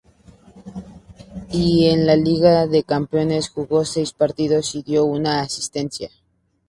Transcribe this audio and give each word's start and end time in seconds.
Y 1.51 1.87
en 1.89 2.07
la 2.07 2.15
Liga 2.15 2.65
de 2.65 2.81
Campeones, 2.81 3.49
jugó 3.49 3.85
seis 3.85 4.13
partidos 4.13 4.73
y 4.73 4.81
dio 4.81 5.05
una 5.05 5.41
asistencia. 5.41 6.09